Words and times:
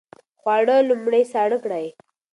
خواړه 0.39 0.77
لومړی 0.89 1.23
ساړه 1.31 1.57
کړئ. 1.63 1.87